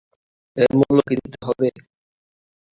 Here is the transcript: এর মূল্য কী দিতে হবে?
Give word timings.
এর 0.57 0.71
মূল্য 0.77 0.99
কী 1.07 1.15
দিতে 1.21 1.39
হবে? 1.47 1.67